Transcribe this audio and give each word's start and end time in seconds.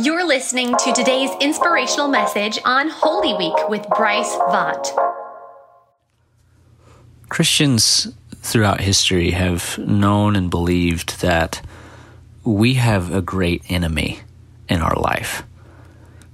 You're 0.00 0.24
listening 0.24 0.76
to 0.76 0.92
today's 0.92 1.32
inspirational 1.40 2.06
message 2.06 2.60
on 2.64 2.88
Holy 2.88 3.34
Week 3.34 3.68
with 3.68 3.84
Bryce 3.96 4.32
Vaught. 4.32 4.96
Christians 7.28 8.06
throughout 8.36 8.80
history 8.80 9.32
have 9.32 9.76
known 9.76 10.36
and 10.36 10.50
believed 10.50 11.20
that 11.20 11.60
we 12.44 12.74
have 12.74 13.12
a 13.12 13.20
great 13.20 13.64
enemy 13.68 14.20
in 14.68 14.82
our 14.82 14.94
life. 14.94 15.42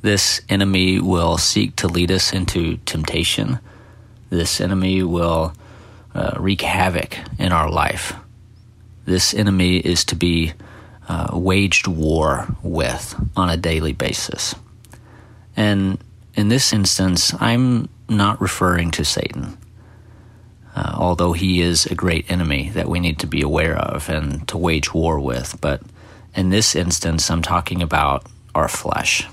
This 0.00 0.40
enemy 0.48 0.98
will 0.98 1.38
seek 1.38 1.76
to 1.76 1.86
lead 1.86 2.10
us 2.10 2.32
into 2.32 2.78
temptation. 2.78 3.60
This 4.28 4.60
enemy 4.60 5.04
will 5.04 5.52
uh, 6.16 6.32
wreak 6.36 6.62
havoc 6.62 7.16
in 7.38 7.52
our 7.52 7.70
life. 7.70 8.12
This 9.04 9.32
enemy 9.32 9.76
is 9.76 10.04
to 10.06 10.16
be 10.16 10.52
uh, 11.08 11.30
waged 11.32 11.86
war 11.86 12.46
with 12.62 13.14
on 13.36 13.50
a 13.50 13.56
daily 13.56 13.92
basis. 13.92 14.54
And 15.56 15.98
in 16.34 16.48
this 16.48 16.72
instance, 16.72 17.34
I'm 17.40 17.88
not 18.08 18.40
referring 18.40 18.90
to 18.92 19.04
Satan, 19.04 19.58
uh, 20.74 20.94
although 20.96 21.32
he 21.32 21.60
is 21.60 21.86
a 21.86 21.94
great 21.94 22.30
enemy 22.30 22.70
that 22.70 22.88
we 22.88 23.00
need 23.00 23.18
to 23.20 23.26
be 23.26 23.42
aware 23.42 23.76
of 23.76 24.08
and 24.08 24.46
to 24.48 24.56
wage 24.56 24.94
war 24.94 25.20
with. 25.20 25.58
But 25.60 25.82
in 26.34 26.50
this 26.50 26.74
instance, 26.74 27.30
I'm 27.30 27.42
talking 27.42 27.82
about 27.82 28.26
our 28.54 28.68
flesh. 28.68 29.26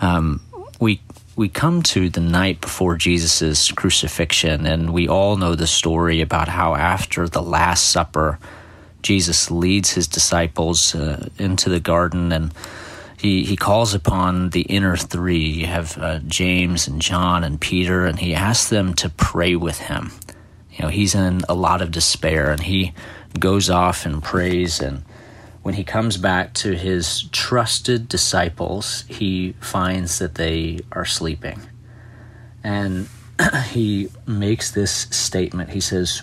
Um, 0.00 0.40
we 0.80 1.00
we 1.36 1.48
come 1.48 1.82
to 1.84 2.08
the 2.08 2.20
night 2.20 2.60
before 2.60 2.96
Jesus' 2.96 3.70
crucifixion, 3.70 4.66
and 4.66 4.92
we 4.92 5.06
all 5.06 5.36
know 5.36 5.54
the 5.54 5.68
story 5.68 6.20
about 6.20 6.48
how 6.48 6.74
after 6.74 7.28
the 7.28 7.40
Last 7.40 7.92
Supper, 7.92 8.40
Jesus 9.02 9.50
leads 9.50 9.92
his 9.92 10.06
disciples 10.06 10.94
uh, 10.94 11.28
into 11.38 11.68
the 11.68 11.80
garden 11.80 12.32
and 12.32 12.52
he, 13.18 13.44
he 13.44 13.56
calls 13.56 13.94
upon 13.94 14.50
the 14.50 14.62
inner 14.62 14.96
three. 14.96 15.44
You 15.44 15.66
have 15.66 15.98
uh, 15.98 16.20
James 16.20 16.86
and 16.86 17.02
John 17.02 17.42
and 17.42 17.60
Peter, 17.60 18.06
and 18.06 18.18
he 18.18 18.32
asks 18.32 18.70
them 18.70 18.94
to 18.94 19.08
pray 19.08 19.56
with 19.56 19.78
him. 19.78 20.12
You 20.72 20.84
know, 20.84 20.88
he's 20.88 21.16
in 21.16 21.42
a 21.48 21.54
lot 21.54 21.82
of 21.82 21.90
despair, 21.90 22.52
and 22.52 22.62
he 22.62 22.92
goes 23.38 23.68
off 23.68 24.06
and 24.06 24.22
prays. 24.22 24.80
And 24.80 25.02
when 25.62 25.74
he 25.74 25.82
comes 25.82 26.16
back 26.16 26.54
to 26.54 26.76
his 26.76 27.24
trusted 27.32 28.08
disciples, 28.08 29.04
he 29.08 29.52
finds 29.60 30.20
that 30.20 30.36
they 30.36 30.78
are 30.92 31.04
sleeping. 31.04 31.60
And 32.62 33.08
he 33.70 34.10
makes 34.26 34.70
this 34.70 34.92
statement. 35.10 35.70
He 35.70 35.80
says, 35.80 36.22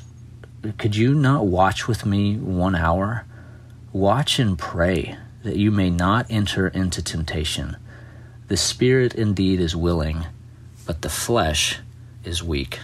Could 0.73 0.95
you 0.95 1.13
not 1.13 1.45
watch 1.45 1.87
with 1.87 2.05
me 2.05 2.37
one 2.37 2.75
hour? 2.75 3.25
Watch 3.93 4.39
and 4.39 4.57
pray 4.57 5.15
that 5.43 5.57
you 5.57 5.69
may 5.69 5.91
not 5.91 6.25
enter 6.29 6.67
into 6.67 7.03
temptation. 7.03 7.77
The 8.47 8.57
spirit 8.57 9.13
indeed 9.13 9.59
is 9.59 9.75
willing, 9.75 10.25
but 10.87 11.03
the 11.03 11.09
flesh 11.09 11.79
is 12.23 12.41
weak. 12.41 12.79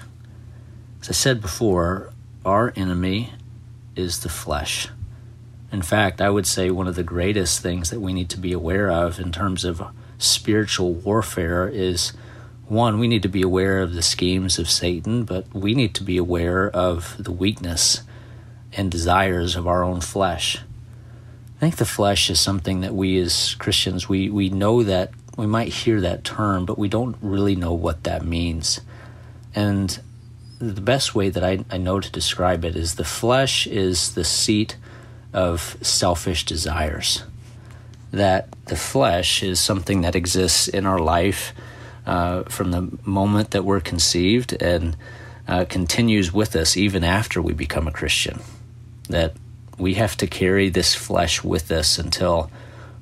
As 1.02 1.10
I 1.10 1.14
said 1.14 1.42
before, 1.42 2.14
our 2.46 2.72
enemy 2.76 3.34
is 3.96 4.20
the 4.20 4.30
flesh. 4.30 4.90
In 5.72 5.82
fact, 5.82 6.22
I 6.22 6.30
would 6.30 6.46
say 6.46 6.70
one 6.70 6.88
of 6.88 6.96
the 6.96 7.04
greatest 7.04 7.62
things 7.62 7.90
that 7.90 8.00
we 8.00 8.14
need 8.14 8.30
to 8.30 8.40
be 8.40 8.54
aware 8.54 8.92
of 8.92 9.20
in 9.20 9.32
terms 9.32 9.66
of 9.66 9.82
spiritual 10.20 10.94
warfare 10.94 11.68
is 11.68 12.14
one, 12.72 13.00
we 13.00 13.08
need 13.10 13.22
to 13.22 13.28
be 13.28 13.42
aware 13.42 13.82
of 13.82 13.94
the 13.94 14.02
schemes 14.02 14.58
of 14.58 14.70
Satan, 14.70 15.26
but 15.26 15.46
we 15.54 15.76
need 15.76 15.94
to 15.96 16.04
be 16.04 16.16
aware 16.16 16.70
of 16.70 17.22
the 17.22 17.32
weakness 17.32 18.02
and 18.72 18.90
desires 18.90 19.58
of 19.58 19.68
our 19.68 19.84
own 19.84 20.00
flesh. 20.00 20.58
I 21.58 21.60
think 21.60 21.76
the 21.76 21.86
flesh 21.86 22.30
is 22.30 22.40
something 22.40 22.80
that 22.80 22.96
we 22.96 23.20
as 23.20 23.56
Christians, 23.56 24.08
we, 24.08 24.30
we 24.30 24.48
know 24.48 24.84
that, 24.84 25.12
we 25.38 25.48
might 25.48 25.74
hear 25.74 26.00
that 26.00 26.24
term, 26.24 26.66
but 26.66 26.80
we 26.80 26.88
don't 26.88 27.18
really 27.22 27.58
know 27.58 27.74
what 27.74 28.06
that 28.06 28.24
means. 28.24 28.80
And 29.54 30.00
the 30.60 30.80
best 30.80 31.14
way 31.14 31.30
that 31.30 31.44
I, 31.44 31.66
I 31.70 31.78
know 31.78 32.00
to 32.00 32.10
describe 32.10 32.64
it 32.64 32.78
is 32.78 32.96
the 32.96 33.04
flesh 33.04 33.68
is 33.68 34.14
the 34.16 34.24
seat 34.24 34.78
of 35.34 35.76
selfish 35.82 36.46
desires. 36.46 37.24
That 38.12 38.48
the 38.68 38.78
flesh 38.78 39.44
is 39.44 39.60
something 39.60 40.02
that 40.02 40.16
exists 40.16 40.70
in 40.70 40.86
our 40.86 41.00
life 41.00 41.54
uh, 42.06 42.44
from 42.44 42.72
the 42.72 42.98
moment 43.04 43.52
that 43.52 43.66
we're 43.66 43.80
conceived 43.80 44.54
and 44.62 44.96
uh, 45.48 45.66
continues 45.66 46.34
with 46.34 46.56
us 46.56 46.78
even 46.78 47.04
after 47.04 47.42
we 47.42 47.54
become 47.54 47.88
a 47.88 47.92
Christian. 47.92 48.42
That 49.10 49.36
we 49.78 49.96
have 49.96 50.16
to 50.18 50.28
carry 50.28 50.70
this 50.70 50.96
flesh 50.96 51.44
with 51.44 51.72
us 51.72 51.98
until 51.98 52.52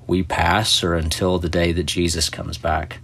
we 0.08 0.24
pass 0.24 0.84
or 0.84 0.96
until 0.96 1.38
the 1.38 1.50
day 1.50 1.72
that 1.72 1.84
Jesus 1.84 2.30
comes 2.30 2.58
back. 2.58 3.00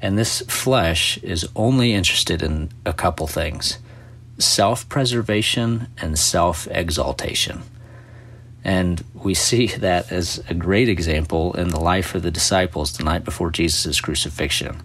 And 0.00 0.18
this 0.18 0.40
flesh 0.48 1.18
is 1.18 1.48
only 1.54 1.92
interested 1.92 2.42
in 2.42 2.70
a 2.84 2.92
couple 2.92 3.26
things 3.26 3.78
self 4.38 4.88
preservation 4.88 5.86
and 5.98 6.18
self 6.18 6.66
exaltation. 6.68 7.62
And 8.64 9.04
we 9.14 9.34
see 9.34 9.66
that 9.66 10.10
as 10.12 10.42
a 10.48 10.54
great 10.54 10.88
example 10.88 11.52
in 11.54 11.68
the 11.68 11.80
life 11.80 12.14
of 12.14 12.22
the 12.22 12.30
disciples 12.30 12.92
the 12.92 13.04
night 13.04 13.24
before 13.24 13.50
Jesus' 13.50 14.00
crucifixion. 14.00 14.82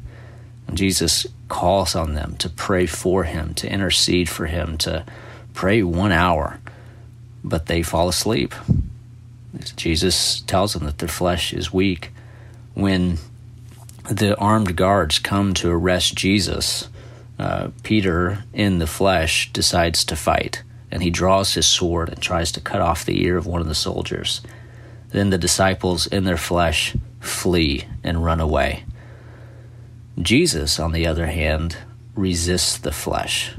Jesus 0.73 1.25
calls 1.47 1.95
on 1.95 2.13
them 2.13 2.35
to 2.37 2.49
pray 2.49 2.85
for 2.85 3.23
him, 3.23 3.53
to 3.55 3.71
intercede 3.71 4.29
for 4.29 4.45
him, 4.45 4.77
to 4.79 5.05
pray 5.53 5.81
one 5.81 6.11
hour, 6.11 6.59
but 7.43 7.67
they 7.67 7.81
fall 7.81 8.09
asleep. 8.09 8.53
Jesus 9.75 10.41
tells 10.41 10.73
them 10.73 10.85
that 10.85 10.99
their 10.99 11.09
flesh 11.09 11.53
is 11.53 11.73
weak. 11.73 12.11
When 12.73 13.17
the 14.09 14.37
armed 14.37 14.75
guards 14.75 15.19
come 15.19 15.53
to 15.55 15.71
arrest 15.71 16.15
Jesus, 16.15 16.89
uh, 17.39 17.69
Peter, 17.83 18.43
in 18.53 18.79
the 18.79 18.87
flesh, 18.87 19.51
decides 19.53 20.03
to 20.05 20.15
fight 20.15 20.63
and 20.91 21.03
he 21.03 21.09
draws 21.09 21.53
his 21.53 21.67
sword 21.67 22.09
and 22.09 22.21
tries 22.21 22.51
to 22.53 22.61
cut 22.61 22.81
off 22.81 23.05
the 23.05 23.23
ear 23.23 23.37
of 23.37 23.45
one 23.45 23.61
of 23.61 23.67
the 23.67 23.75
soldiers. 23.75 24.41
Then 25.09 25.29
the 25.29 25.37
disciples, 25.37 26.07
in 26.07 26.23
their 26.23 26.37
flesh, 26.37 26.95
flee 27.19 27.85
and 28.03 28.23
run 28.23 28.39
away. 28.39 28.83
Jesus, 30.19 30.79
on 30.79 30.91
the 30.91 31.05
other 31.05 31.27
hand, 31.27 31.77
resists 32.15 32.77
the 32.77 32.91
flesh. 32.91 33.53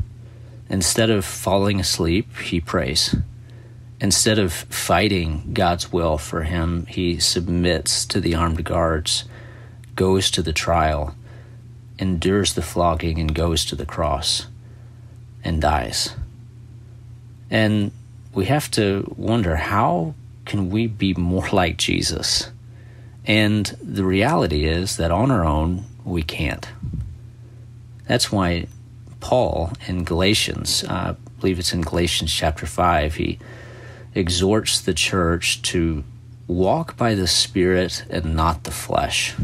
Instead 0.68 1.08
of 1.08 1.24
falling 1.24 1.80
asleep, 1.80 2.36
he 2.38 2.60
prays. 2.60 3.14
Instead 4.00 4.38
of 4.38 4.52
fighting 4.52 5.50
God's 5.52 5.92
will 5.92 6.18
for 6.18 6.42
him, 6.42 6.86
he 6.86 7.18
submits 7.18 8.04
to 8.06 8.20
the 8.20 8.34
armed 8.34 8.64
guards, 8.64 9.24
goes 9.94 10.30
to 10.32 10.42
the 10.42 10.52
trial, 10.52 11.14
endures 11.98 12.54
the 12.54 12.62
flogging, 12.62 13.18
and 13.18 13.34
goes 13.34 13.64
to 13.64 13.76
the 13.76 13.86
cross, 13.86 14.46
and 15.42 15.60
dies. 15.60 16.14
And 17.50 17.92
we 18.34 18.46
have 18.46 18.70
to 18.72 19.12
wonder 19.16 19.56
how 19.56 20.14
can 20.44 20.70
we 20.70 20.86
be 20.86 21.14
more 21.14 21.48
like 21.52 21.76
Jesus? 21.76 22.50
And 23.24 23.66
the 23.82 24.04
reality 24.04 24.64
is 24.64 24.96
that 24.96 25.10
on 25.10 25.30
our 25.30 25.44
own, 25.44 25.84
we 26.08 26.22
can't. 26.22 26.68
That's 28.06 28.32
why 28.32 28.66
Paul 29.20 29.72
in 29.86 30.04
Galatians, 30.04 30.84
uh, 30.84 31.14
I 31.14 31.40
believe 31.40 31.58
it's 31.58 31.72
in 31.72 31.82
Galatians 31.82 32.32
chapter 32.32 32.66
5, 32.66 33.14
he 33.14 33.38
exhorts 34.14 34.80
the 34.80 34.94
church 34.94 35.62
to 35.62 36.04
walk 36.46 36.96
by 36.96 37.14
the 37.14 37.26
Spirit 37.26 38.04
and 38.10 38.34
not 38.34 38.64
the 38.64 38.70
flesh. 38.70 39.34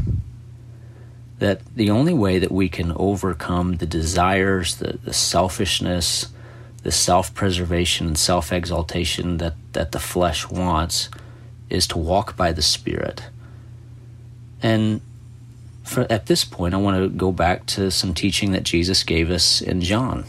That 1.39 1.61
the 1.75 1.91
only 1.91 2.15
way 2.15 2.39
that 2.39 2.51
we 2.51 2.69
can 2.69 2.93
overcome 2.97 3.77
the 3.77 3.87
desires, 3.87 4.77
the, 4.77 4.99
the 5.05 5.13
selfishness, 5.13 6.29
the 6.83 6.93
self 6.93 7.35
preservation 7.35 8.07
and 8.07 8.19
self 8.19 8.53
exaltation 8.53 9.39
that, 9.39 9.55
that 9.73 9.93
the 9.93 9.99
flesh 9.99 10.49
wants 10.49 11.11
is 11.69 11.87
to 11.89 11.99
walk 11.99 12.37
by 12.37 12.53
the 12.53 12.63
Spirit. 12.63 13.25
And 14.63 15.01
for, 15.84 16.10
at 16.10 16.27
this 16.27 16.45
point, 16.45 16.75
I 16.75 16.78
want 16.78 16.97
to 16.97 17.09
go 17.09 17.31
back 17.31 17.66
to 17.66 17.91
some 17.91 18.15
teaching 18.15 18.53
that 18.53 18.63
Jesus 18.63 19.03
gave 19.03 19.31
us 19.31 19.60
in 19.60 19.81
John. 19.83 20.25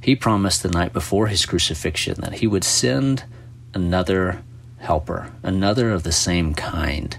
He 0.00 0.14
promised 0.14 0.62
the 0.62 0.68
night 0.68 0.92
before 0.92 1.28
his 1.28 1.46
crucifixion 1.46 2.20
that 2.20 2.34
he 2.34 2.46
would 2.46 2.64
send 2.64 3.24
another 3.72 4.42
helper, 4.78 5.32
another 5.42 5.90
of 5.90 6.02
the 6.02 6.12
same 6.12 6.54
kind. 6.54 7.16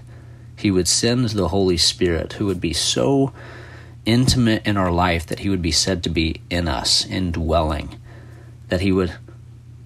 He 0.54 0.70
would 0.70 0.86
send 0.86 1.30
the 1.30 1.48
Holy 1.48 1.76
Spirit 1.76 2.34
who 2.34 2.46
would 2.46 2.60
be 2.60 2.72
so 2.72 3.32
intimate 4.06 4.64
in 4.64 4.76
our 4.76 4.92
life 4.92 5.26
that 5.26 5.40
he 5.40 5.50
would 5.50 5.60
be 5.60 5.72
said 5.72 6.04
to 6.04 6.08
be 6.08 6.40
in 6.48 6.68
us, 6.68 7.04
indwelling 7.04 7.98
that 8.68 8.80
he 8.80 8.92
would 8.92 9.14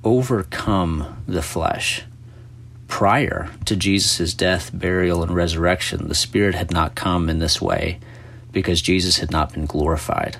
overcome 0.04 1.22
the 1.26 1.42
flesh. 1.42 2.04
Prior 3.00 3.48
to 3.64 3.76
Jesus' 3.76 4.34
death, 4.34 4.72
burial, 4.74 5.22
and 5.22 5.34
resurrection, 5.34 6.08
the 6.08 6.14
Spirit 6.14 6.54
had 6.54 6.70
not 6.70 6.94
come 6.94 7.30
in 7.30 7.38
this 7.38 7.58
way 7.58 7.98
because 8.52 8.82
Jesus 8.82 9.20
had 9.20 9.30
not 9.30 9.54
been 9.54 9.64
glorified. 9.64 10.36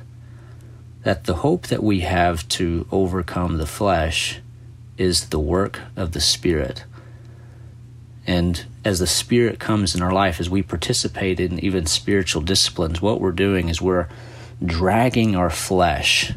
That 1.03 1.25
the 1.25 1.37
hope 1.37 1.69
that 1.69 1.83
we 1.83 2.01
have 2.01 2.47
to 2.49 2.87
overcome 2.93 3.57
the 3.57 3.67
flesh 3.67 4.41
is 4.99 5.31
the 5.31 5.39
work 5.39 5.81
of 5.97 6.13
the 6.13 6.21
Spirit. 6.21 6.85
And 8.27 8.67
as 8.85 8.99
the 8.99 9.07
Spirit 9.07 9.59
comes 9.59 9.95
in 9.95 10.03
our 10.03 10.13
life, 10.13 10.39
as 10.39 10.51
we 10.51 10.63
participate 10.63 11.41
in 11.41 11.61
even 11.61 11.87
spiritual 11.87 12.43
disciplines, 12.43 13.01
what 13.01 13.23
we're 13.23 13.33
doing 13.33 13.71
is 13.71 13.81
we're 13.81 14.09
dragging 14.63 15.35
our 15.35 15.49
flesh 15.49 16.35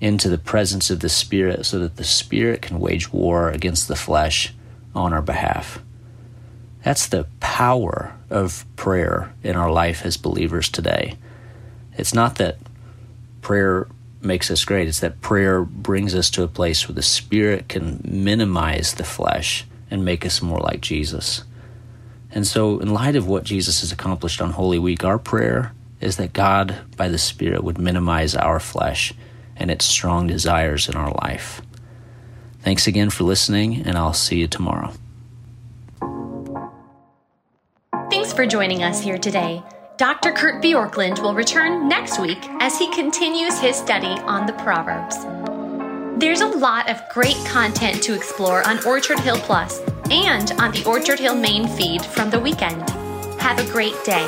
into 0.00 0.30
the 0.30 0.38
presence 0.38 0.88
of 0.88 1.00
the 1.00 1.10
Spirit 1.10 1.66
so 1.66 1.78
that 1.80 1.96
the 1.96 2.02
Spirit 2.02 2.62
can 2.62 2.80
wage 2.80 3.12
war 3.12 3.50
against 3.50 3.88
the 3.88 3.94
flesh 3.94 4.54
on 4.94 5.12
our 5.12 5.22
behalf. 5.22 5.80
That's 6.84 7.06
the 7.06 7.26
power 7.40 8.14
of 8.30 8.64
prayer 8.76 9.32
in 9.42 9.56
our 9.56 9.70
life 9.70 10.04
as 10.04 10.16
believers 10.16 10.68
today. 10.68 11.16
It's 11.96 12.14
not 12.14 12.36
that 12.36 12.58
prayer 13.40 13.86
makes 14.20 14.50
us 14.50 14.64
great, 14.64 14.88
it's 14.88 15.00
that 15.00 15.20
prayer 15.20 15.64
brings 15.64 16.14
us 16.14 16.30
to 16.30 16.42
a 16.42 16.48
place 16.48 16.88
where 16.88 16.94
the 16.94 17.02
Spirit 17.02 17.68
can 17.68 18.00
minimize 18.04 18.94
the 18.94 19.04
flesh 19.04 19.66
and 19.90 20.04
make 20.04 20.24
us 20.26 20.42
more 20.42 20.60
like 20.60 20.80
Jesus. 20.80 21.44
And 22.30 22.46
so, 22.46 22.80
in 22.80 22.92
light 22.92 23.16
of 23.16 23.28
what 23.28 23.44
Jesus 23.44 23.80
has 23.80 23.92
accomplished 23.92 24.40
on 24.42 24.50
Holy 24.50 24.78
Week, 24.78 25.04
our 25.04 25.18
prayer 25.18 25.72
is 26.00 26.16
that 26.16 26.32
God, 26.32 26.76
by 26.96 27.08
the 27.08 27.18
Spirit, 27.18 27.62
would 27.62 27.78
minimize 27.78 28.34
our 28.34 28.58
flesh 28.58 29.14
and 29.56 29.70
its 29.70 29.84
strong 29.84 30.26
desires 30.26 30.88
in 30.88 30.96
our 30.96 31.12
life. 31.22 31.62
Thanks 32.64 32.86
again 32.86 33.10
for 33.10 33.24
listening, 33.24 33.86
and 33.86 33.98
I'll 33.98 34.14
see 34.14 34.36
you 34.36 34.48
tomorrow. 34.48 34.90
Thanks 38.10 38.32
for 38.32 38.46
joining 38.46 38.82
us 38.82 39.02
here 39.02 39.18
today. 39.18 39.62
Dr. 39.98 40.32
Kurt 40.32 40.62
Bjorklund 40.62 41.20
will 41.20 41.34
return 41.34 41.88
next 41.88 42.18
week 42.18 42.38
as 42.60 42.78
he 42.78 42.90
continues 42.94 43.60
his 43.60 43.76
study 43.76 44.18
on 44.22 44.46
the 44.46 44.54
Proverbs. 44.54 45.16
There's 46.18 46.40
a 46.40 46.46
lot 46.46 46.88
of 46.88 47.02
great 47.12 47.36
content 47.44 48.02
to 48.04 48.14
explore 48.14 48.66
on 48.66 48.84
Orchard 48.86 49.20
Hill 49.20 49.38
Plus 49.40 49.80
and 50.10 50.50
on 50.52 50.72
the 50.72 50.84
Orchard 50.86 51.18
Hill 51.18 51.36
main 51.36 51.68
feed 51.68 52.02
from 52.02 52.30
the 52.30 52.40
weekend. 52.40 52.88
Have 53.40 53.58
a 53.58 53.70
great 53.70 53.94
day. 54.04 54.26